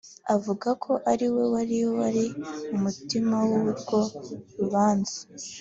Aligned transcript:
avuga 0.35 0.69
ko 0.83 0.91
ariwe 1.11 1.43
wari 1.53 1.79
wari 1.99 2.25
umutima 2.75 3.35
w’urwo 3.47 3.99
rubanza 4.57 5.17